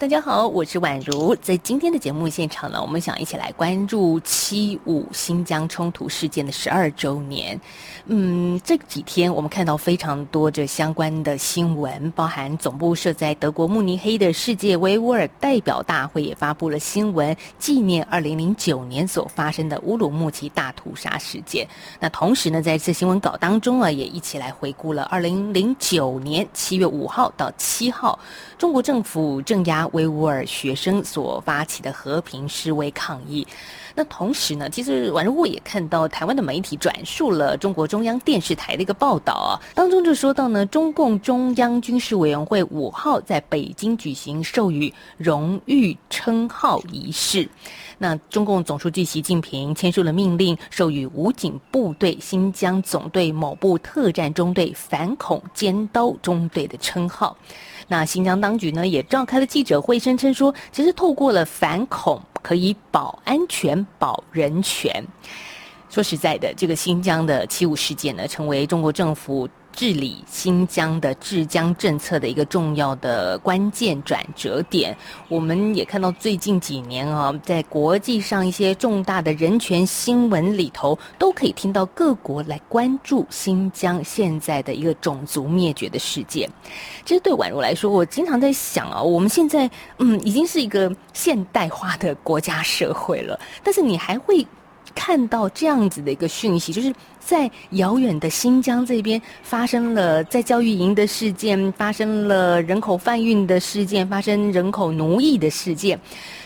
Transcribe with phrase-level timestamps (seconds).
[0.00, 1.36] 大家好，我是宛如。
[1.36, 7.58] 在今天的节目现场呢，我们想一起来关注七五新疆冲突事件的十二周年。
[8.06, 21.68] 嗯，这几天我们看到非常多这相关的新闻，包含总部设在德国慕尼黑的世界维吾尔代表大会也发布了新闻，纪念二零零九年所发生的乌鲁木齐大屠杀事件。
[22.00, 28.18] 那同时呢，在这新闻稿当中啊，也一起来回顾了二零零九年七月五号到七号，
[28.64, 33.46] 中国政府镇压维吾尔学生所发起的和平示威抗议。
[33.94, 47.46] 那同时呢，其实宛如我也看到台湾的媒体转述了中国中央电视台的一个报道啊，当中就说到呢，中共中央军事委员会五号在北京举行授予荣誉称号仪式。
[47.98, 57.36] 那中共总书记习近平签署了命令，授予武警部队新疆总队某部特战中队反恐尖刀中队的称号。
[57.88, 65.04] 那新疆当局呢，也召开了记者会，声称说，其实透过了反恐，可以保安全、保人权。
[65.90, 69.48] 说实在的，这个新疆的七五事件呢，成为中国政府。
[69.74, 74.96] 治理新疆的治疆政策的一个重要的关键转折点，
[75.28, 86.48] 我们也看到最近几年啊，在国际上一些重大的人权新闻里头，都可以听到各国来关注新疆现在的一个种族灭绝的事件。
[87.04, 94.46] 其实对宛如来说，我经常在想啊，我们现在嗯已经是一个现代化的国家社会了，但是你还会
[94.94, 96.92] 看到这样子的一个讯息，就是。
[97.26, 105.98] 在遥远的新疆这边发生了在教育营的事件，发生了人口贩运的事件，发生人口奴役的事件，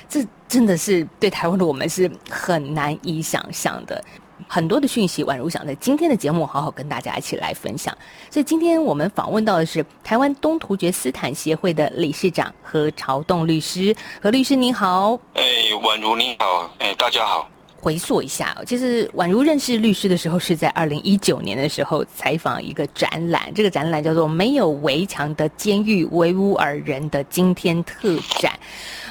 [0.08, 4.00] 这真的是对台湾的我们是很难以想象的。
[4.46, 7.92] 很多的讯息，宛如想在今天的节目好好跟大家一起来分享。
[8.30, 13.92] 所以今天我们访问到的是台湾东突厥斯坦协会的理事长何朝栋律师。
[14.22, 15.18] 何律师您好。
[15.34, 15.42] 哎，
[15.82, 16.70] 宛如你好。
[16.78, 17.50] 哎，大家好。
[17.80, 28.52] 回溯一下，其实宛如认识律师的时候，是在二零一九年的时候采访一个展览，这个展览叫做《没有围墙的监狱：维吾尔人的今天特展》。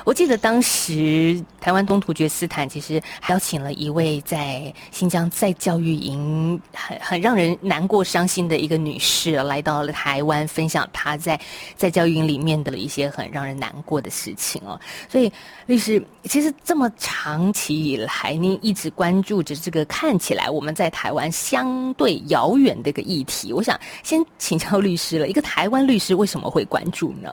[0.08, 11.38] 我记得当时台湾东突厥斯坦其实还邀请了一位在新疆在教育营很很让人难过伤心的一个女士来到了台湾，分享她在
[11.76, 14.80] 在教育营里面的一些很让人难过的事情哦。
[15.10, 15.30] 所以
[15.66, 27.30] 律师，其实这么长期以来，您一直关注着这个看起来我们在台湾相对遥远的一个议题，我想先请教律师了，一个台湾律师为什么会关注呢？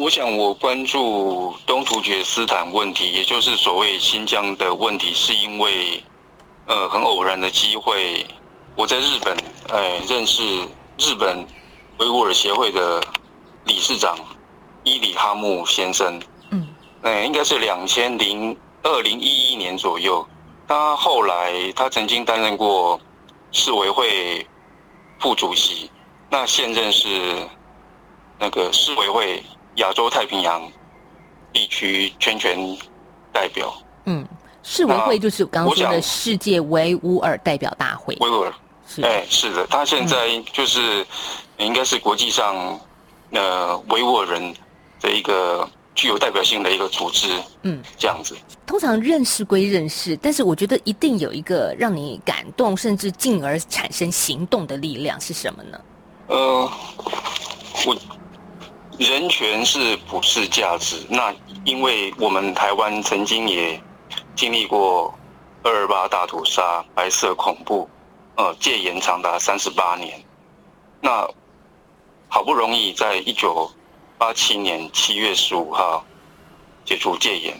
[0.00, 6.02] 我想，我关注东突厥斯坦问题，也就是所谓新疆的问题，是因为，
[6.64, 8.26] 呃，很偶然的机会，
[8.74, 9.36] 我在日本，
[9.68, 10.42] 呃，认识
[10.96, 11.46] 日本
[11.98, 13.02] 维吾尔协会的
[13.66, 14.16] 理事长
[14.84, 16.18] 伊里哈木先生，
[16.50, 16.66] 嗯，
[17.02, 20.26] 哎，应该是两千零二零一一年左右，
[20.66, 22.98] 他后来他曾经担任过
[23.52, 24.46] 市委会
[25.18, 25.90] 副主席，
[26.30, 27.46] 那现任是
[28.38, 29.44] 那个市委会。
[29.80, 30.62] 亚洲太平洋
[31.52, 32.56] 地区全权
[33.32, 33.72] 代表，
[34.04, 34.26] 嗯，
[34.62, 38.14] 世维会就是刚刚说的世界维吾尔代表大会。
[38.20, 38.52] 维吾尔
[38.86, 41.04] 是，哎，是的，他现在就是
[41.58, 42.78] 应该是国际上
[43.32, 44.54] 呃维吾尔人
[45.00, 48.36] 的一个具有代表性的一个组织，嗯，这样子。
[48.66, 55.80] 通常认识归认识，但是我觉得一定有一个让你感动，甚至进而产生行动的力量是什么呢？
[56.28, 56.70] 呃，
[57.86, 57.96] 我。
[59.00, 61.06] 人权是普世价值。
[61.08, 61.34] 那
[61.64, 63.82] 因为我们台湾曾经也
[64.36, 65.14] 经历过
[65.62, 67.88] 二二八大屠杀、白色恐怖，
[68.36, 70.22] 呃，戒严长达三十八年。
[71.00, 71.26] 那
[72.28, 73.72] 好不容易在一九
[74.18, 76.04] 八七年七月十五号
[76.84, 77.58] 解除戒严，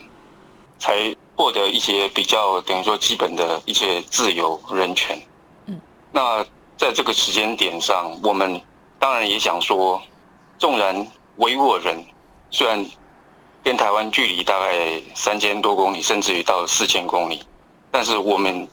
[0.78, 5.18] 才获得一些比较等于说基本的一些自由人权。
[5.64, 5.80] 嗯。
[6.12, 6.44] 那
[6.76, 8.60] 在这个时间点上，我们
[8.98, 10.02] 当然也想说，
[10.58, 11.06] 纵然。
[11.40, 12.04] 维吾尔人
[12.50, 12.84] 虽然
[13.64, 17.42] 跟台湾距离大概三千多公里，甚至于到四千公里，
[17.90, 18.68] 但是我们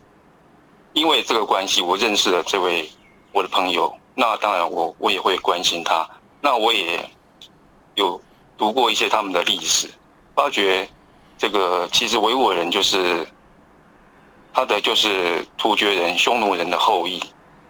[0.92, 2.90] 因为这个关系，我认识了这位
[3.32, 3.94] 我的朋友。
[4.14, 6.06] 那当然我，我我也会关心他。
[6.42, 7.10] 那我也
[7.96, 8.20] 有
[8.58, 9.90] 读过一些他们的历史，
[10.36, 10.90] 发觉
[11.38, 13.26] 这个其实维吾尔人就是
[14.54, 17.24] 他的就是突厥人、匈奴人的后裔。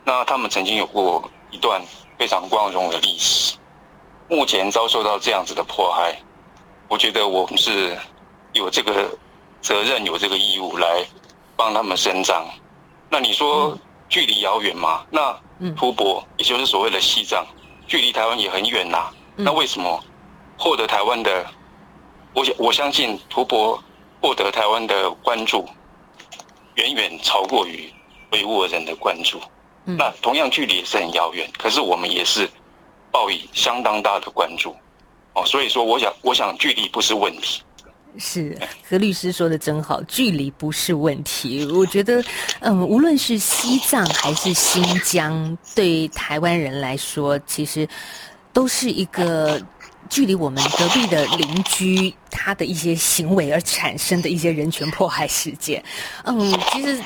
[0.03, 1.79] 那他们曾经有过一段
[2.17, 3.57] 非常光荣的历史。
[4.29, 6.17] 目前遭受到这样子的迫害，
[6.89, 7.97] 我觉得我们是
[8.53, 9.09] 有这个
[9.61, 11.05] 责任、有这个义务来
[11.55, 12.45] 帮他们伸张。
[13.09, 13.77] 那你说
[14.09, 15.05] 距离遥远吗？
[15.09, 15.33] 那
[15.77, 17.45] 吐蕃，也就是所谓的西藏，
[17.87, 19.13] 距离台湾也很远呐、啊。
[19.37, 20.03] 那为什么
[20.57, 21.45] 获得台湾的？
[22.33, 23.79] 我我相信吐蕃
[24.21, 25.65] 获得台湾的关注，
[26.75, 27.91] 远远超过于
[28.31, 29.39] 维吾尔人的关注。
[29.85, 32.47] 那同样距离也是很遥远，可是我们也是
[33.11, 34.75] 报以相当大的关注。
[35.33, 37.61] 哦，所以说，我想，我想距离不是问题。
[38.17, 38.57] 是
[38.89, 41.65] 何律师说的真好，距离不是问题。
[41.71, 42.23] 我觉得，
[42.61, 47.87] 嗯，无论是西藏还是新疆，对台湾人来说，其实
[48.51, 49.61] 都是一个。
[50.09, 55.83] 距离我们隔壁的邻居，他的一些行为而产生的一些人权迫害事件，
[56.23, 56.97] 嗯，其实，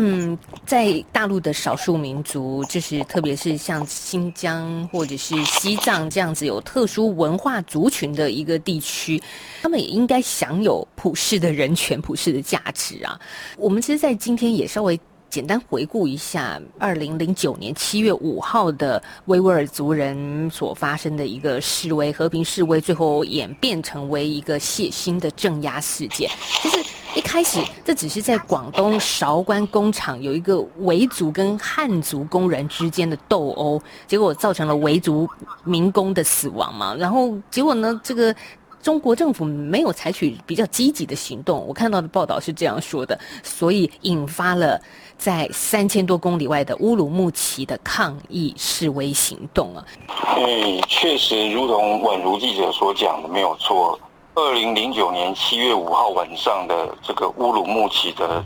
[0.00, 9.20] 嗯，在大陆的少数民族，就是特别是像新疆或者是西藏这样子有特殊文化族群的一个地区，
[9.60, 13.18] 他们也应该享有普世的人权、普世的价值啊。
[13.56, 14.98] 我们其实，在今天也稍微。
[15.30, 26.30] 简单回顾一下，二零零九年七月五号的维吾尔族人所发生的一个示威，和平示威，最后演变成为一个血腥的镇压事件。
[26.62, 26.78] 就是
[27.14, 35.28] 一开始，这只是在广东韶关工厂有一个维族跟汉族工人之间的斗殴，结果造成了维族
[35.62, 36.94] 民工的死亡嘛。
[36.94, 38.34] 然后结果呢，这个。
[38.82, 44.80] 中国政府没有采取比较积极的行动，我看到的报道是这样说的，所以引发了
[45.16, 49.84] 在三千多公里外的乌鲁木齐的抗议示威行动啊。
[50.36, 53.98] 嗯，确实，如同宛如记者所讲的，没有错。
[54.34, 58.44] 二零零九年七月五号晚上的这个乌鲁木齐的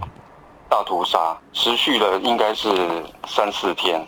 [0.69, 4.05] 大屠杀，持续了应该是三四天。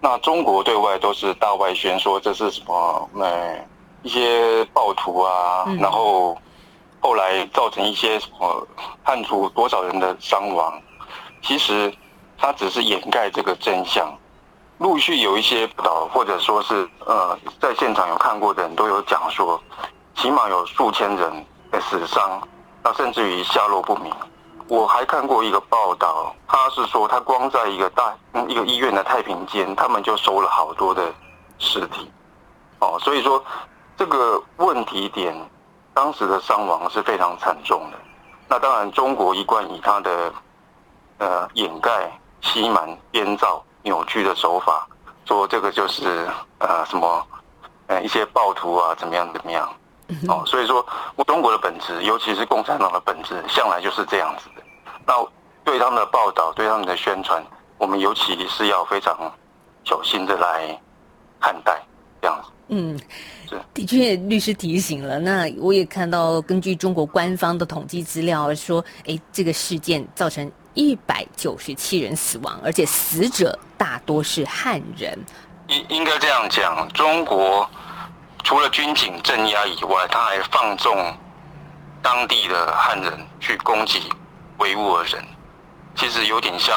[0.00, 3.08] 那中国对外都是大外宣说这是什么？
[3.14, 3.64] 嗯
[4.08, 6.34] 一些暴徒啊，然后
[6.98, 8.66] 后来造成一些什么
[9.04, 10.80] 判处多少人的伤亡，
[11.42, 11.92] 其实
[12.38, 14.10] 他只是掩盖这个真相。
[14.78, 19.60] 陆续有一些报道，或者说是呃，在现场有看过的人都有讲说，
[20.14, 22.40] 起码有数千人的死伤，
[22.82, 24.10] 那甚至于下落不明。
[24.68, 28.16] 我还看过一个报道，他是说他光在一个大
[28.48, 31.12] 一个医院的太平间，他们就收了好多的
[31.58, 32.10] 尸体。
[32.78, 33.44] 哦，所以说。
[33.98, 35.34] 这个问题点，
[35.92, 37.98] 当时的伤亡是非常惨重的。
[38.48, 40.32] 那当然，中国一贯以他的
[41.18, 42.08] 呃掩盖、
[42.40, 44.86] 欺瞒、编造、扭曲的手法，
[45.24, 46.28] 说这个就是
[46.58, 47.26] 呃什么
[47.88, 49.68] 呃一些暴徒啊怎么样怎么样
[50.28, 50.44] 哦。
[50.46, 50.86] 所以说，
[51.16, 54.62] 我中国的本质，尤其是共产党的本质，向来就是这样子的。
[55.04, 55.12] 那
[55.64, 57.44] 对他们的报道、对他们的宣传，
[57.78, 59.18] 我们尤其是要非常
[59.82, 60.80] 小心的来
[61.40, 61.82] 看待
[62.20, 62.50] 这样子。
[62.70, 63.00] 嗯，
[63.72, 65.18] 的确，律师提醒了。
[65.18, 75.18] 那我也看到，根据中国官方的统计资料说，哎，这个事件造成一百九十七人死亡，而且死者大多是汉人。
[75.68, 77.68] 应应该这样讲，中国
[78.44, 81.16] 除了军警镇压以外，他还放纵
[82.02, 84.02] 当地的汉人去攻击
[84.58, 85.24] 维吾尔人。
[85.94, 86.74] 其实有点像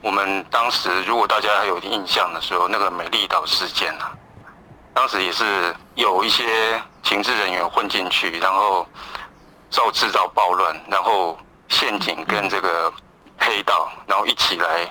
[0.00, 4.12] 我们当时，如果大家还有印象的时候，那个美丽岛事件啊。
[4.94, 8.86] 当时也是有一些情治人员混进去，然后
[9.70, 11.38] 造制造暴乱，然后
[11.68, 12.92] 陷阱跟这个
[13.38, 14.88] 黑道，然后一起来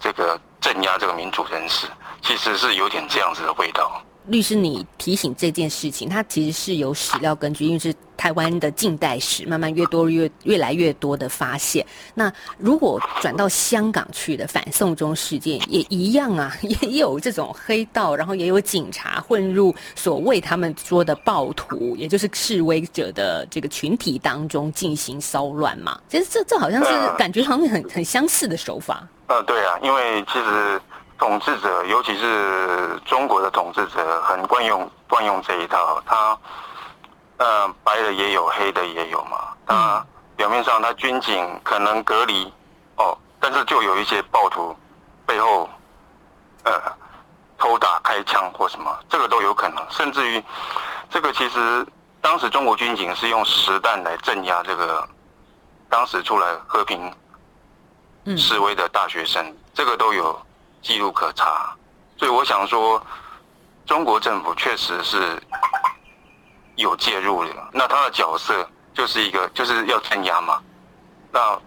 [0.00, 1.86] 这个镇压这个民主人士，
[2.22, 4.02] 其实是有点这样子的味道。
[4.26, 11.84] 律师，你提醒这件事情，它其实是有史料根据，因为是台湾的近代史，慢慢越多越越来越多的发现。
[12.14, 26.00] 那如果转到香港去的反送中事件，也一样啊， 也有这种黑道，然后也有警察混入所谓他们说的暴徒，也就是示威者的这个群体当中进行骚乱嘛。
[26.08, 29.06] 其实这这好像是感觉好像很很相似的手法。
[29.26, 30.80] 呃，对啊，因为其实。
[31.18, 36.02] 统治者，尤其是中国的统治者，很惯用惯用这一套。
[36.04, 36.38] 他，
[37.38, 39.38] 呃，白的也有，黑的也有嘛。
[39.66, 40.04] 他
[40.36, 42.52] 表面上他军警可能隔离，
[42.96, 44.76] 哦，但是就有一些暴徒
[45.24, 45.68] 背后，
[46.64, 46.72] 呃，
[47.56, 49.84] 偷打、开枪或什么，这个都有可能。
[49.90, 50.42] 甚至于，
[51.08, 51.86] 这个其实
[52.20, 55.08] 当时中国军警是用实弹来镇压这个
[55.88, 57.12] 当时出来和平
[58.36, 60.38] 示威的大学生，这个都有。
[60.84, 61.74] 记录可查，
[62.18, 63.02] 所以我想说，
[63.86, 65.42] 中国政府确实是
[66.76, 67.50] 有介入的。
[67.72, 70.60] 那他的角色就是一个，就是要镇压嘛。
[71.32, 71.58] 那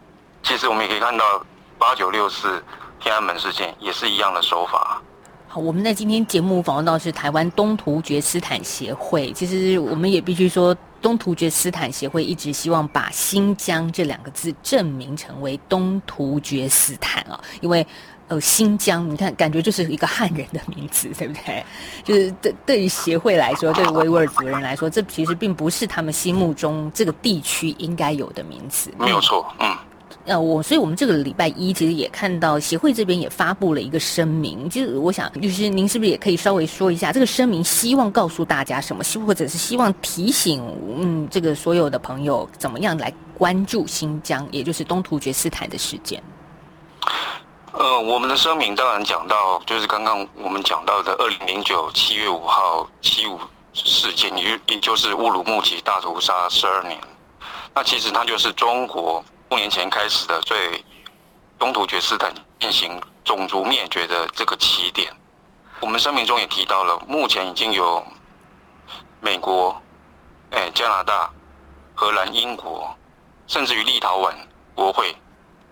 [0.43, 1.43] 其实我们也可以看到，
[1.79, 2.63] 八九六四
[2.99, 5.01] 天安门事件也是一样的手法。
[5.47, 9.33] 好，我们在今天节目访问到是台湾东突厥斯坦协会。
[9.33, 17.85] 其实我们也必须说，东突厥斯坦协会一直希望把新疆这两个字证明成为东突厥斯坦啊，因为
[18.27, 21.63] 呃新疆，你看感觉就是一个汉人的名字，对不对？
[22.03, 28.91] 就是对对于协会来说，对于维吾尔族人来说，这其实并不是他们心目中这个地区应该有的名字。
[28.99, 29.75] 没有错，嗯。
[30.25, 40.61] 呃，我所以，我们这个礼拜一其实也看到协会这边也发布了一个声明，就是我想律师您是不是也可以稍微说一下这个声明，希望告诉大家什么，或者是希望提醒
[40.97, 46.21] 嗯这个所有的朋友怎么样来关注新疆，也就是东突厥斯坦的事件。
[47.79, 53.39] 呃，我们的声明当然讲到，就是刚刚我们讲到的二零零九七月五号七五
[53.71, 56.99] 事件，也也就是乌鲁木齐大屠杀十二年，
[57.75, 59.23] 那其实它就是中国。
[59.47, 60.83] 多年前开始的对
[61.57, 65.09] 东突厥斯坦进行种族灭绝的这个起点，
[65.79, 68.03] 我们声明中也提到了，目前已经有
[69.21, 69.79] 美国、
[70.49, 71.31] 哎加拿大、
[71.95, 72.93] 荷兰、英国，
[73.45, 74.33] 甚至于立陶宛
[74.75, 75.15] 国会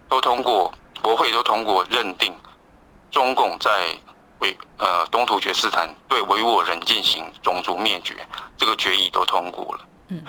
[0.08, 0.72] 都通过
[1.06, 2.36] 国会都通过认定
[3.12, 3.96] 中共在
[4.40, 8.16] 维呃东突厥斯坦对维吾尔人进行种族灭绝
[8.58, 9.82] 这个决议都通过了。
[10.08, 10.26] 嗯，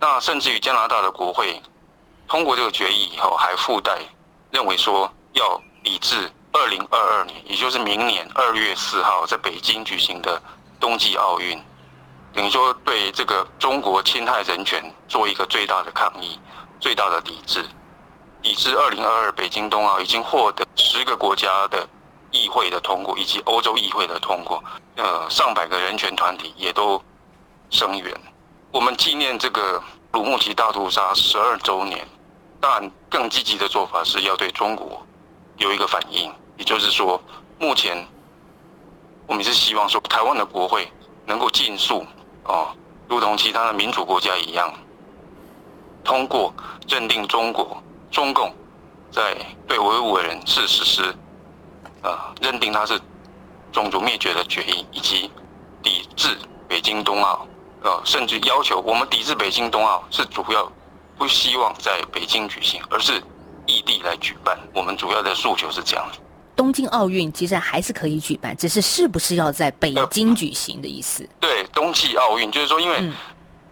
[0.00, 1.62] 那甚至于加拿大的国会。
[2.26, 4.00] 通过这个决议以后，还附带
[4.50, 10.42] 认为说要抵制二零二二年，也就是明年二月四号在北京举行的
[10.80, 11.56] 冬季奥运，
[12.34, 16.36] 等于说对这个中国侵害人权做一个最大的抗议、
[16.80, 17.64] 最大的抵制。
[18.46, 21.84] 抵制二零二二北京冬奥已经获得十个国家的
[22.30, 24.62] 议会的通过，以及欧洲议会的通过。
[24.94, 27.02] 呃，上百个人权团体也都
[27.70, 28.14] 声援。
[28.70, 32.06] 我们纪念这个鲁木齐大屠杀十二周年。
[32.60, 35.04] 当然，更积极的做法是要对中国
[35.56, 37.20] 有一个反应，也就是说，
[37.58, 38.06] 目前
[39.26, 40.88] 我们是希望说，台湾的国会
[41.26, 42.06] 能够尽速
[42.44, 42.68] 哦，
[43.08, 44.72] 如同其他的民主国家一样，
[46.04, 46.54] 通过
[46.86, 47.82] 认定中国
[48.16, 48.50] 中共
[49.12, 49.36] 在
[49.68, 51.02] 对维吾尔人是实施
[52.00, 52.98] 啊，认定他是
[53.70, 55.30] 种族灭绝的决议，以及
[55.82, 56.34] 抵制
[56.66, 57.46] 北京冬奥，
[57.82, 60.72] 呃，甚至要求我们抵制北京冬奥是主要。
[61.18, 63.22] 不希望在北京举行，而是
[63.66, 64.58] 异地来举办。
[64.74, 66.18] 我们主要的诉求是这样的。
[66.54, 71.22] 东京奥运其实还是可以举办，只是是不是要在北京举行的意思。
[71.22, 73.12] 呃、对，冬季奥运就是说，因为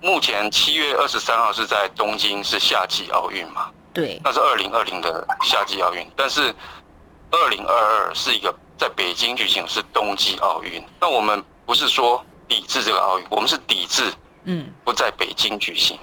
[0.03, 3.71] 目前七月二十三号是在东京是夏季奥运嘛？
[3.95, 6.55] 对，那是二零二零的夏季奥运，但是
[7.31, 10.85] 二零二二是一个在北京举行是冬季奥运。
[11.01, 14.13] 那我们不是说抵制这个奥运，我们是抵制，
[14.45, 15.97] 嗯，不在北京举行。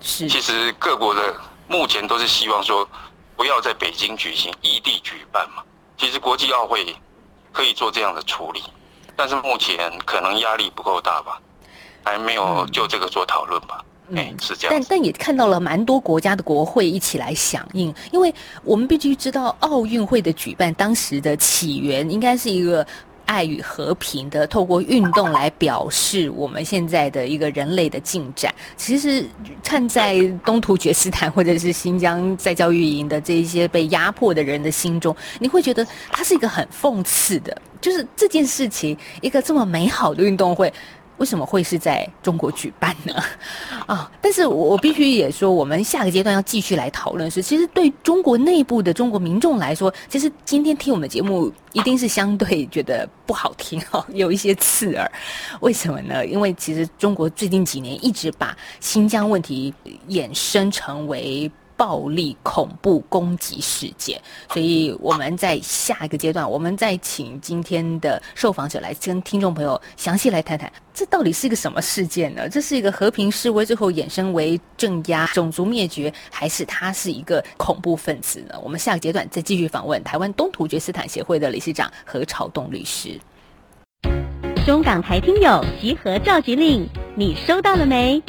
[0.00, 1.34] 是，其实各国的
[1.68, 2.86] 目前都是希望说，
[3.36, 5.62] 不要在北京举行，异地举办嘛。
[5.96, 6.94] 其实国际奥会
[7.52, 8.64] 可以做这样的处理，
[9.14, 11.40] 但是目前可能压力不够大吧，
[12.04, 13.78] 还没有就这个做讨论吧。
[13.82, 14.76] 嗯，哎，是这样。
[14.76, 22.86] 但但也看到了蛮多国家的国会一起来响应，因为我们必须知道奥运会的举办当时的起源应该是一个。
[23.26, 28.54] 爱与和平的，透过运动来表示我们现在的一个人类的进展。
[28.76, 29.24] 其实，
[29.62, 40.70] 看在东突厥斯坦或者是新疆在教育营的这一些被压迫的人的心中，你会觉得它是一个很讽刺的，就是这件事情，一个这么美好的运动会。
[41.18, 43.14] 为什么会是在中国举办呢？
[43.86, 44.10] 啊！
[44.20, 55.10] 但是我必须也说，我们下个阶段要继续来讨论是，其实对中国内部的中国民众来说，其实今天听我们的节目一定是相对觉得不好听哈， 有一些刺耳。
[55.60, 56.24] 为什么呢？
[56.26, 59.72] 因为其实中国最近几年一直把新疆问题
[60.08, 61.50] 衍生成为。
[61.76, 64.20] 暴力恐怖攻击事件，
[64.52, 72.48] 所以我们在下一个阶段，我们再请今天的受访者来跟听众朋友详细来谈谈，这到底是一个什么事件呢？
[72.48, 78.54] 这是一个和平示威，最后衍生为镇压、种族灭绝，还是他是一个恐怖分子呢？
[78.62, 83.18] 我们下个阶段再继续访问台湾东突厥斯坦协会的理事长何朝栋律师。
[84.64, 88.22] 中港台听友集合召集令，你收到了没？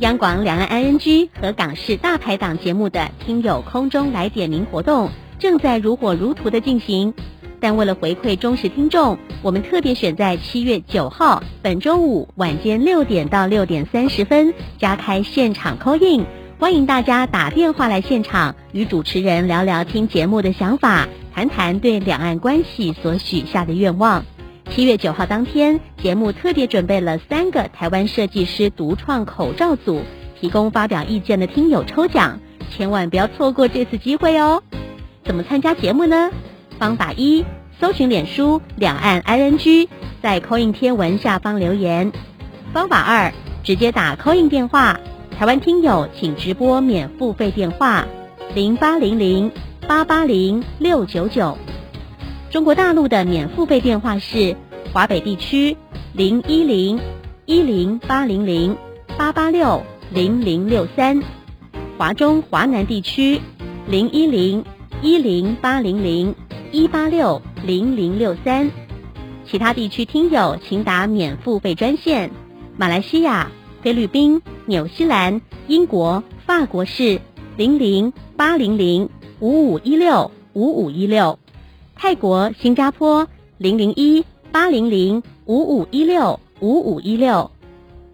[0.00, 7.12] 央广两岸 ING 和港视大排档节目的听友空中来点名活动正在如火如荼的进行，
[7.60, 16.24] 但为了回馈忠实听众，我们特别选在七月九号本周五晚间六点到六点三十分加开现场 call in，
[16.58, 24.24] 欢迎大家打电话来现场与主持人聊聊听节目的想法，谈谈对两岸关系所许下的愿望。
[24.70, 30.00] 七月九号当天，节目特别准备了三个台湾设计师独创口罩组，
[30.40, 32.38] 提供发表意见的听友抽奖，
[32.70, 34.62] 千万不要错过这次机会哦！
[35.24, 36.30] 怎么参加节目呢？
[36.78, 37.44] 方法一：
[37.80, 39.88] 搜寻脸书两岸 ING，
[40.22, 42.12] 在 “Coin 天文下方留言。
[42.72, 43.32] 方法二：
[43.64, 45.00] 直接打 Coin 电话，
[45.36, 48.06] 台湾听友请直拨免付费电话
[48.54, 49.50] 零八零零
[49.88, 51.58] 八八零六九九。
[52.50, 54.56] 中国大陆的免付费电话是
[54.92, 55.76] 华北地区
[56.12, 56.98] 零一零
[57.46, 58.76] 一零八零零
[59.16, 59.80] 八八六
[60.12, 61.22] 零零六三，
[61.96, 63.40] 华中华南地区
[63.86, 64.64] 零一零
[65.00, 66.34] 一零八零零
[66.72, 68.68] 一八六零零六三，
[69.46, 72.32] 其他地区听友请打免付费专线。
[72.76, 77.20] 马来西亚、菲律宾、纽西兰、英国、法国是
[77.56, 81.38] 零零八零零五五一六五五一六；
[82.02, 83.28] 泰国、新加坡
[83.58, 87.50] 零零一八零零五五一六五五一六；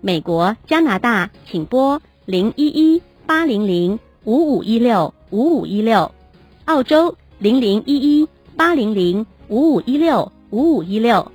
[0.01, 6.11] 美国、加拿大请拨零一一八零零五五一六五五一六；
[6.65, 11.31] 澳洲零零一一八零零五五一六五五一六。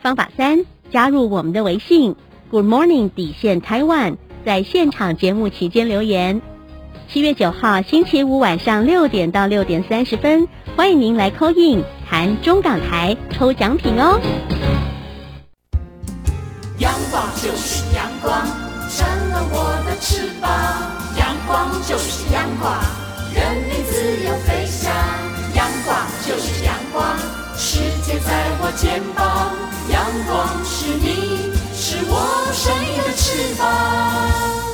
[0.00, 2.16] 方法三：加入我们的微信。
[2.50, 4.16] Good morning，底线台湾
[4.46, 6.40] 在现场节目期间留言。
[7.08, 14.20] 七月九号星期五晚上六点到六点三十分，欢迎您来 call in 谈中港台抽奖品哦。
[16.76, 18.46] 阳光就是阳光，
[18.90, 20.50] 成了我的翅膀。
[21.18, 22.78] 阳光就是阳光，
[23.34, 24.92] 人民自由飞翔。
[25.54, 27.16] 阳光就是阳光，
[27.56, 29.56] 世界在我肩膀。
[29.90, 31.56] 阳光是你。
[31.72, 34.65] 是我生命的翅膀。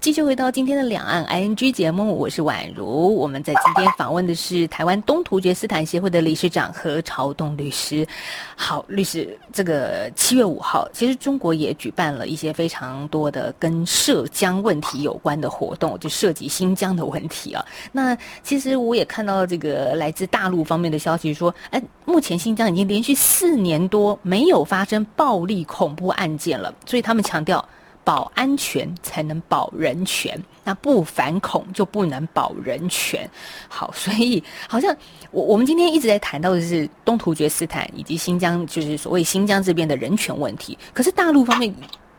[0.00, 3.16] 继续回到今天的两岸 ING 节目，我是宛如。
[3.16, 8.06] 我们在今天访问的是台湾东突厥斯坦协会的理事长何朝栋律师。
[8.54, 17.64] 好，律师，这个七月五号，其实中国也举办了一些非常多的跟涉疆问题有关的活动，就涉及新疆的问题啊。
[17.90, 27.62] 那其实我也看到这个来自大陆方面的消息说，哎，目前新疆已经连续四年多没有发生暴力恐怖案件了，所以他们强调。
[28.08, 33.28] 保安全才能保人权，那不反恐就不能保人权。
[33.68, 34.96] 好，所以好像
[35.30, 40.78] 我我们今天一直在谈到的是东突厥斯坦以及新疆，就是所谓新疆这边的人权问题。
[40.94, 41.70] 可是大陆方面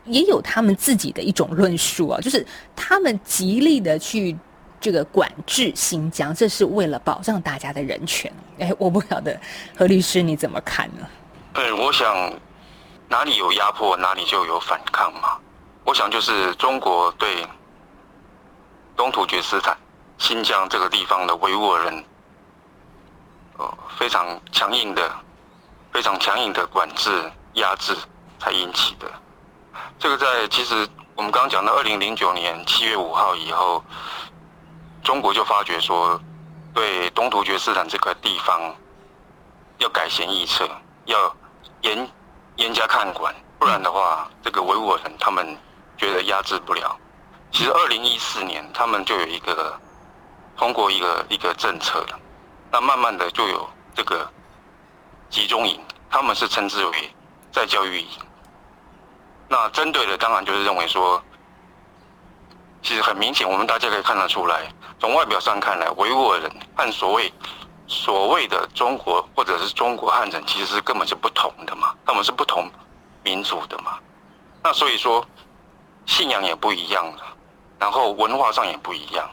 [0.05, 4.37] 也有他们自己的一种论述啊，就是他们极力的去
[4.79, 8.31] 这个管制新疆，这是为了保障大家的人权。
[8.59, 9.35] 哎，我不晓得
[9.75, 11.07] 何律师你怎么看呢？
[11.51, 12.31] 对，我想
[13.07, 15.39] 哪里有压迫，哪里就有反抗嘛。
[15.89, 17.43] 我想，就是中国对
[18.95, 19.75] 东突厥斯坦、
[20.19, 22.05] 新疆这个地方的维吾尔人，
[23.57, 25.11] 呃，非常强硬的、
[25.91, 27.97] 非常强硬的管制、压制
[28.37, 29.11] 才引起的。
[29.97, 33.83] 这个在其实我们刚刚讲到二零零九年七月五号以后，
[35.03, 36.21] 中国就发觉说，
[36.71, 38.75] 对东突厥斯坦这个地方
[39.79, 40.69] 要改弦易辙，
[41.05, 41.35] 要
[41.81, 42.07] 严
[42.57, 45.57] 严加看管，不然的话，这个维吾尔人他们。
[45.99, 46.97] 觉得压制不了。
[47.51, 49.77] 其实，二零一四年他们就有一个
[50.55, 52.19] 通过一个一个政策了，
[52.71, 54.31] 那慢慢的就有这个
[55.31, 57.13] 集中营，他们是称之为
[57.51, 58.07] 再教育营。
[59.47, 61.19] 那针对的当然就是认为说，
[62.83, 67.33] 其实很明显，我们大家可以看得出来，从外表上看来，维吾尔人和所谓
[67.87, 72.69] 所谓的中国或者是中国汉人，其实是根本是不同的嘛，他们是不同
[73.23, 73.97] 民族的嘛。
[74.63, 75.25] 那所以说。
[76.09, 77.23] 信仰也不一样了，
[77.77, 79.29] 然后文化上也不一样，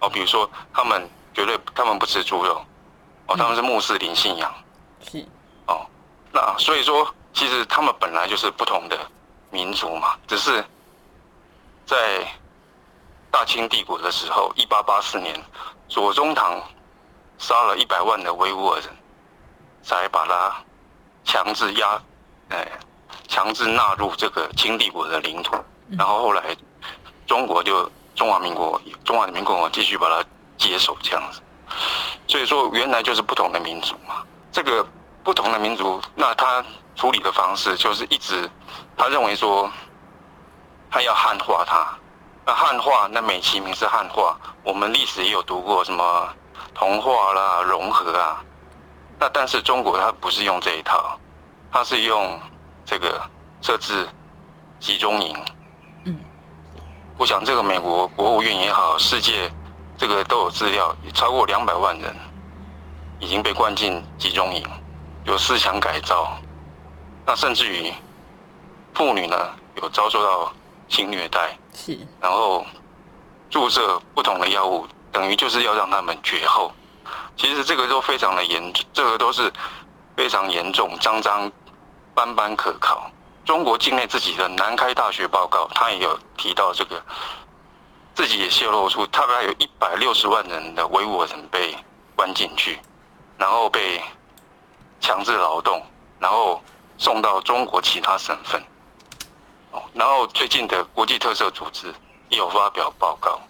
[0.00, 2.60] 哦，比如说他们绝对他们不吃猪肉，
[3.28, 4.52] 哦，他们是穆斯林信仰，
[5.00, 5.24] 是，
[5.68, 5.86] 哦，
[6.32, 8.98] 那所以说其实他们本来就是不同的
[9.50, 10.62] 民族嘛，只是
[11.86, 11.96] 在
[13.30, 15.40] 大清帝国的时候，一八八四年
[15.88, 16.60] 左宗棠
[17.38, 18.90] 杀了一百万的维吾尔人，
[19.84, 20.52] 才把他
[21.24, 22.02] 强制压，
[22.48, 22.68] 哎，
[23.28, 25.56] 强制纳入这个清帝国的领土。
[25.96, 26.42] 然后后来，
[27.26, 30.24] 中国就中华民国、中华人民共和国继续把它
[30.56, 31.40] 接手这样子，
[32.26, 34.22] 所以说原来就是不同的民族嘛。
[34.50, 34.84] 这个
[35.22, 36.64] 不同的民族，那他
[36.96, 38.50] 处理的方式就是一直
[38.96, 39.70] 他认为说，
[40.90, 41.86] 他要汉化它。
[42.44, 46.28] 那汉化，那美其名是汉化，我们历史也有读过什么
[46.74, 48.42] 同化啦、融合啊。
[49.18, 51.18] 那但是中国它不是用这一套，
[51.70, 52.40] 它是用
[52.86, 53.20] 这个
[53.60, 54.08] 设置
[54.80, 55.36] 集中营。
[57.18, 59.50] 我想，这个美国国务院也好，世界
[59.96, 62.14] 这个都有资料，超过两百万人
[63.18, 64.64] 已经被关进集中营，
[65.24, 66.38] 有思想改造，
[67.26, 67.92] 那甚至于
[68.94, 69.50] 妇女呢
[69.82, 70.52] 有遭受到
[70.88, 72.64] 性虐待，是，然后
[73.50, 76.70] 注射不同的药物，等于就是要让他们绝后。
[77.36, 79.52] 其实这个都非常的严，这个都是
[80.16, 81.50] 非常严重、张张、
[82.14, 83.10] 斑斑可考。
[83.48, 87.02] 中国境内自己的南开大学报告，他也有提到这个，
[88.14, 91.74] 自己也泄露出大概有一百六十万人的维吾尔人被
[92.14, 92.78] 关进去，
[93.38, 94.02] 然后被
[95.00, 95.82] 强制劳动，
[96.18, 96.62] 然后
[96.98, 98.62] 送到中国其他省份。
[99.70, 101.86] 哦，然后最近的国际特色组织
[102.28, 103.40] 也有发表报告，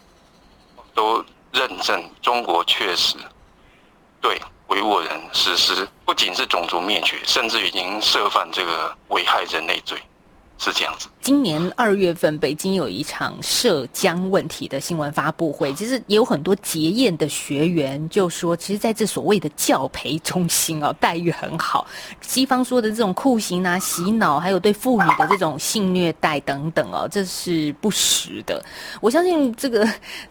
[0.94, 3.16] 都认证中国确实
[4.20, 5.86] 对维吾尔人实施。
[6.04, 9.98] 不仅是种族灭绝，甚至已经涉犯这个危害人类罪，
[10.58, 11.08] 是这样子。
[11.20, 21.86] 今年二月份，北京有一场涉疆问题的新闻发布会，其实也有很多结验的学员就说，其实在这所谓的教培中心哦，待遇很好。
[22.22, 28.64] 西方说的这种酷刑啊、洗脑，还有对妇女的这种性虐待等等哦，这是不实的。
[29.00, 29.86] 我相信这个，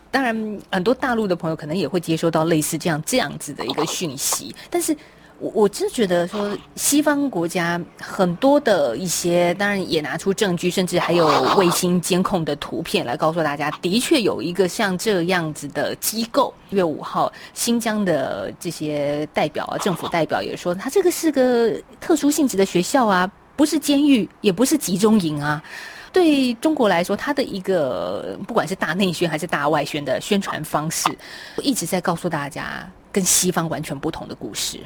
[0.10, 4.98] 当然很多大陆的朋友可能也会接收到类似这样这样子的一个讯息，但是。
[5.39, 16.54] 我我真觉得说，西方国家很多的一些，当然也拿出证据，甚至还有卫星监控的图片来告诉大家，的确有一个像这样子的机构。
[16.69, 25.63] 一月五号，新疆的这些代表啊，政府代表也说，他这个是个特殊性质的学校啊，不是监狱，也不是集中营啊。
[26.12, 31.15] 对中国来说，他的一个不管是大内宣还是大外宣的宣传方式，
[31.62, 34.80] 一直在告诉大家跟西方完全不同的故事。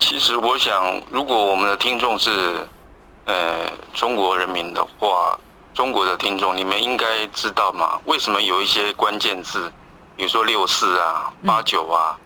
[0.00, 2.66] 其实我想，如果我们的听众是，
[3.26, 5.38] 呃，中国人民的话，
[5.74, 8.00] 中国的听众，你们应该知道嘛？
[8.06, 9.70] 为什么有一些关键字，
[10.16, 12.18] 比如说六四啊、八九啊，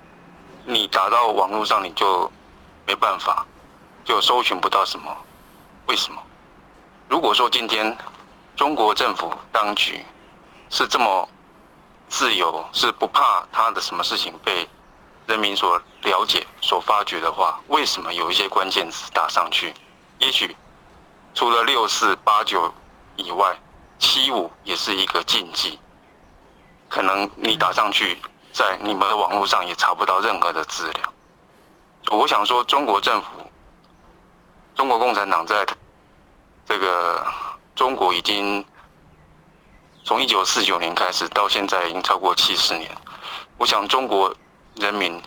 [0.65, 2.31] 你打到网络上你就
[2.87, 3.45] 没办法，
[4.05, 5.15] 就搜寻不到什么？
[5.87, 6.23] 为什么？
[7.09, 7.95] 如果说今天
[8.57, 10.03] 中国政府当局
[10.71, 11.29] 是这么
[12.09, 14.67] 自由，是不怕他的什么事情被
[15.27, 19.73] 人民所了解、所发掘的话，为什么有一些关键词打上去？
[20.19, 20.55] 也许
[21.35, 22.73] 除了六四八九
[23.17, 23.59] 以外，
[23.99, 25.79] 七五也是一个禁忌。
[26.91, 28.19] 可能你打上去，
[28.53, 31.13] 在你们的网络上也查不到任何的资料。
[32.11, 33.29] 我想说，中国政府、
[34.75, 35.67] 中国共产党在
[36.67, 37.27] 这个
[37.75, 38.63] 中国已经
[40.05, 42.95] 从一九四九年开始到现在，已经超过七十年。
[43.57, 44.31] 我想中国。
[44.77, 45.21] 人民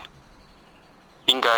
[1.26, 1.48] 应该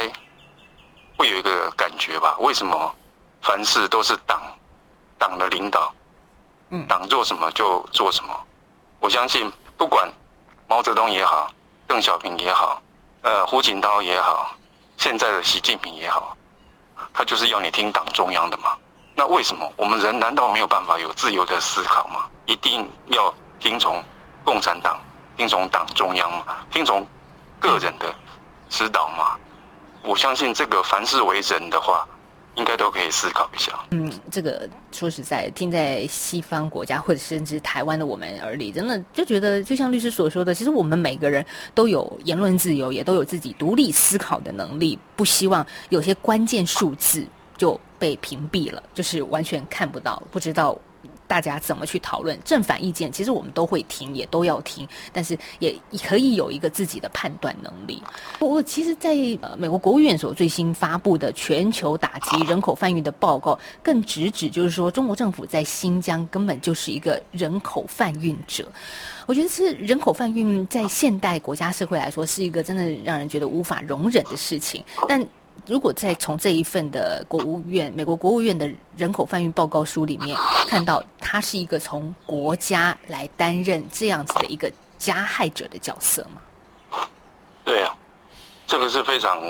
[1.17, 2.37] 会有一个感觉吧？
[2.39, 2.95] 为什么
[3.43, 4.41] 凡事都是党
[5.19, 5.93] 党的领导？
[6.71, 8.33] 嗯，党做什么就做什么。
[9.01, 10.09] 我相信，不管
[10.69, 11.51] 毛泽东也好，
[11.87, 12.81] 邓小平也好，
[13.23, 14.55] 呃，胡锦涛也好，
[14.97, 16.37] 现在的习近平也好，
[17.13, 18.77] 他就是要你听党中央的嘛。
[19.17, 22.27] 那为什么我们人难道没有办法有自由的思考吗？
[22.47, 24.03] 一定要听从
[24.45, 24.99] 共产党，
[25.37, 26.57] 听从党中央吗？
[26.71, 27.05] 听从？
[27.61, 28.13] 个人的
[28.69, 29.37] 指导嘛，
[30.03, 32.09] 我相信这个凡事为人的话，
[32.57, 33.79] 应该都可以思考一下。
[33.91, 41.45] 嗯，这个说实在，听在西方国家或者甚至台湾的我们耳里，真的就觉得，就像律师所说的，其实我们每个人
[41.75, 44.99] 都有言论自由，也都有自己独立思考的能力。
[45.15, 50.77] 不希望有些关键数字就被屏蔽了，就是完全看不到，不知道。
[51.31, 53.13] 大家怎么去讨论正反意见？
[53.13, 58.03] 其实我们都会听，也都要听，但是也可以有一个自己的判断能力。
[58.41, 68.67] 不过，其实，在呃美国国务院所最新发布的全球打击人口贩运的报告，更直指就是说，中国政府在新疆根本就是一个人口贩运者。
[69.27, 74.83] 我觉得是人口贩运在现代国家社会来说，是一个真的让人觉得无法容忍的事情。
[75.09, 75.25] 但
[75.67, 87.03] 如果再从这一份的国务院、美国国务院的人口贩运报告书里面看到，他是一个从国家来担任这样子的一个加害者的角色吗？
[87.65, 87.95] 对啊，
[88.67, 89.41] 这个是非常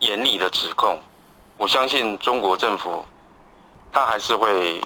[0.00, 0.98] 严厉的指控。
[1.56, 3.04] 我相信中国政府，
[3.92, 4.80] 他还是会。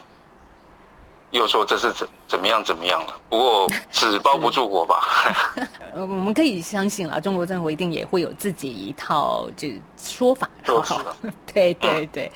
[1.33, 3.15] 又说这是怎怎么样怎么样了？
[3.31, 5.01] 不过纸包不住火吧？
[5.97, 9.69] 我们可以相信了，中国政府一定也会有自己一套就
[10.03, 10.49] 说法。
[10.65, 11.17] 好好
[11.53, 12.31] 对对对，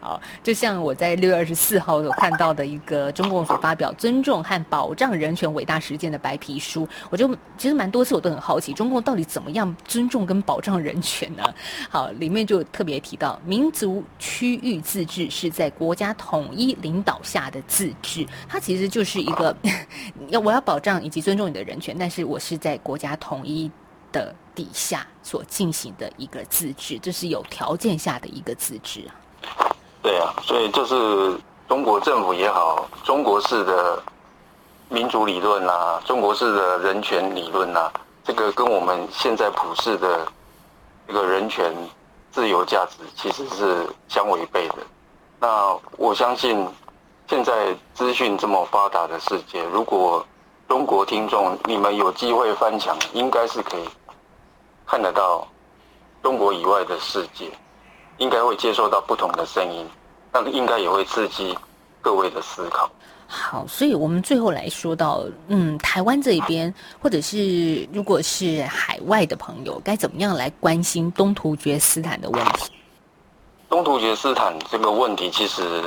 [0.00, 11.42] 好，就像我在六月二十四号有看到的一个中共所发表尊重和保障人权伟大实践的白皮书，我就其实蛮多次我都很好奇，中共到底怎么样尊重跟保障人权呢？
[11.90, 18.24] 好，里面就特别提到，民族区域自治是在国家统一领导下的自治。
[18.48, 19.54] 它其实就是一个，
[20.28, 23.70] 要我要保障以及尊重你的人权，但是我是在国家统一
[24.12, 29.10] 的底下所进行的一个自治，这是有条件下的一个自治啊。
[30.02, 34.02] 对啊，所以就是中国政府也好，中国式的
[34.88, 40.26] 民主理论啊，中国式的人权理论啊，这个跟我们现在普世的
[41.06, 41.72] 这个人权
[42.30, 44.76] 自由价值其实是相违背的。
[45.40, 46.68] 那我相信，
[47.28, 50.24] 现在资讯这么发达的世界，如果
[50.68, 53.84] 中国听众你们有机会翻墙，应该是可以
[54.92, 55.48] 看得到
[56.22, 57.50] 中国以外的世界，
[58.18, 59.88] 应该会接受到不同的声音，
[60.30, 61.56] 那应该也会刺激
[62.02, 62.90] 各位的思考。
[63.26, 72.70] 好，所以我们最后来说到，嗯，台湾这一边，或者是如果是海外的朋友，该怎么样来关心东突厥斯坦的问题？
[73.70, 75.82] 东突厥斯坦这个问题其实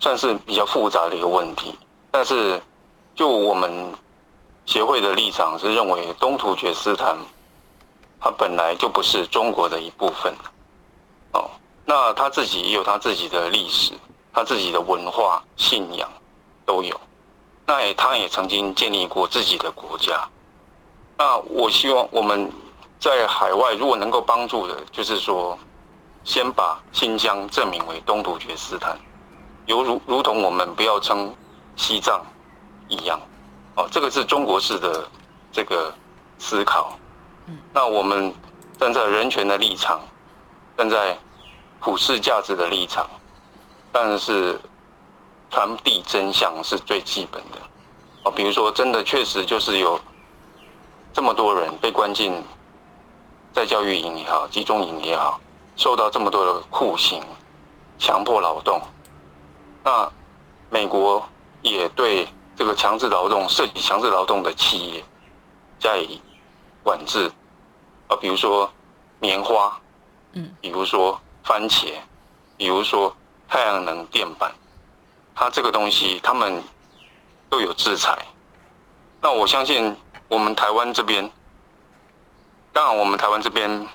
[0.00, 1.74] 算是比较复杂的一个问题，
[2.10, 2.58] 但是
[3.14, 3.92] 就我们
[4.64, 7.14] 协会的立场是认为，东突厥斯坦
[8.20, 10.34] 它本来就不是中国的一部分，
[11.32, 11.50] 哦，
[11.84, 13.92] 那他自己也有他自己的历史，
[14.32, 16.08] 他自己的文化信仰。
[16.68, 17.00] 都有，
[17.64, 20.28] 那也他也曾经建立过自己的国家。
[21.16, 22.52] 那我希望我们
[23.00, 25.58] 在海外如果能够帮助的，就是说，
[26.24, 29.00] 先把新疆正名为东突厥斯坦，
[29.64, 31.34] 犹如如同我们不要称
[31.74, 32.22] 西藏
[32.86, 33.18] 一样。
[33.76, 35.08] 哦，这个是中国式的
[35.50, 35.90] 这个
[36.38, 36.98] 思考。
[37.72, 38.34] 那我们
[38.78, 40.00] 站在人权的立场，
[40.76, 41.18] 站在
[41.80, 43.08] 普世价值的立场，
[43.92, 44.60] 但是。
[45.50, 47.58] 传递真相是最基本的，
[48.22, 49.98] 哦，比如说，真的确实就是有
[51.10, 52.44] 这么多人被关进
[53.54, 55.40] 在教育营也好，集中营也好，
[55.74, 57.22] 受到这么多的酷刑、
[57.98, 58.78] 强迫劳动，
[59.82, 60.12] 那
[60.68, 61.26] 美国
[61.62, 65.02] 也对这个强制劳动、涉及强制劳动的企业
[65.78, 66.20] 加以
[66.82, 67.32] 管制，
[68.08, 68.70] 啊，比如说
[69.20, 69.80] 棉花，
[70.32, 71.92] 嗯，比如说番茄，
[72.56, 73.14] 比如说
[73.48, 74.52] 太阳能电板。
[75.40, 76.60] 它这个东西，他们
[77.48, 78.18] 都有制裁。
[79.20, 81.30] 那我相信我们台湾这边，
[82.72, 83.86] 当然我们台湾这边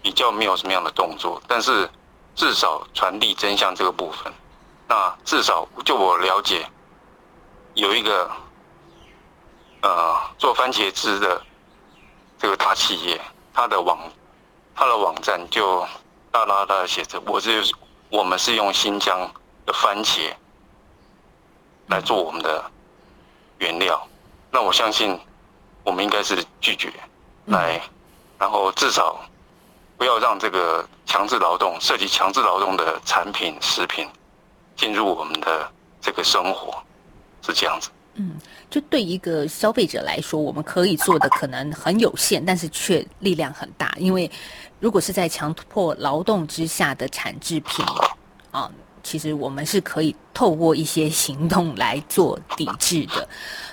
[0.00, 1.86] 比较没有什么样的动作，但是
[2.34, 4.32] 至少传递真相这个部分，
[4.88, 6.66] 那至少就我了解，
[7.74, 8.30] 有一个
[9.82, 11.42] 呃做番茄汁的
[12.38, 13.20] 这个大企业，
[13.58, 13.98] 他的网
[14.72, 15.84] 他的网站就
[16.30, 17.74] 大大大的写着，我是
[18.08, 19.18] 我们是用新疆
[19.66, 20.32] 的番茄。
[21.88, 22.64] 来做我们的
[23.58, 24.00] 原料，
[24.52, 25.18] 那我相信
[25.82, 26.92] 我们应该是拒绝
[27.46, 27.82] 来，
[28.38, 29.18] 然后至少
[29.96, 34.08] 不要让这个强制劳动、涉及强制劳动的产品、食品
[34.76, 35.68] 进入我们的
[36.00, 36.80] 这个生活，
[37.42, 37.90] 是这样子。
[38.18, 38.32] 嗯，
[38.68, 44.30] 就对一个消费者来说，我们可以做的可能很有限，但是却力量很大，因为
[44.78, 47.84] 如果是在强迫劳动之下的产制品
[48.50, 48.70] 啊。
[49.00, 53.26] 其实我们是可以透过一些行动来做抵制的。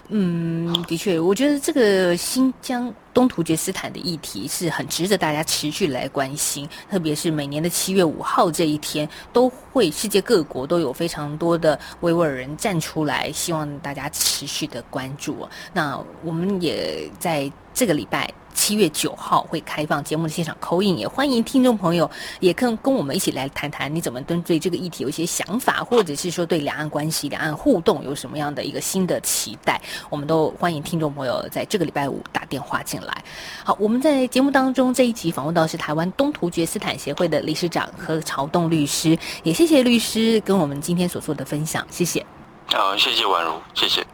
[0.08, 15.47] 嗯，的确，我觉得这个新疆东突厥斯坦的议题是很值得大家持续来关心，特别是每年的七月五号这一天，都会世界各国都有非常多的维吾尔人站出来，希望大家持续的关注。
[15.71, 18.30] 那我们也在这个礼拜。
[18.55, 33.23] 七月九号会开放节目的现场 call in，也欢迎听众朋友也跟跟我们一起来谈谈，你怎么针对这个议题有一些想法，或者是说对两岸关系、两岸互动有什么样的一个新的期待，我们都欢迎听众朋友在这个礼拜五打电话进来。
[33.63, 42.25] 好，我们在节目当中这一集访问到是台湾东突厥斯坦协会的理事长和朝栋律师，也谢谢律师跟我们今天所做的分享，谢谢。
[42.67, 44.05] 好，谢谢婉如，谢谢。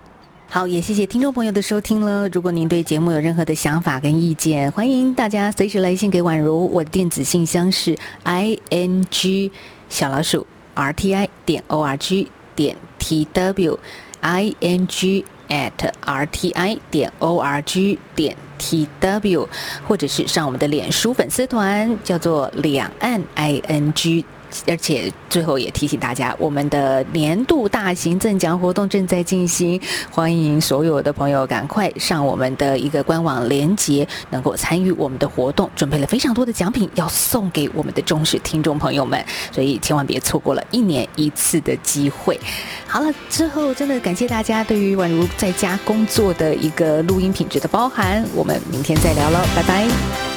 [0.54, 2.28] 好，也谢谢听众朋友的收听了。
[2.28, 6.70] 如果您对节目有任何的想法跟意见，欢迎大家随时来信给婉如。
[6.74, 9.50] 我的电子信箱是 i n g
[9.88, 13.80] 小老鼠 r t i 点 o r g 点 t w
[14.20, 19.48] i n g at r t i 点 o r g 点 t w，
[19.88, 24.26] 或者是上我们的脸书粉丝团，叫做两岸 i n g。
[24.68, 35.70] 而且最后也提醒大家，我们的年度大型赠奖活动正在进行，欢迎所有的朋友赶快上我们的一个官网连接，能够参与我们的活动。
[35.76, 42.40] 准备了非常多的奖品要送给我们的忠实听众朋友们，所以千万别错过了一年一次的机会。
[42.88, 50.31] 好了，之后真的感谢大家对于宛如在家工作的一个录音品质的包涵，我们明天再聊喽，拜拜。